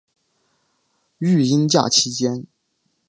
[1.19, 2.47] 育婴假期间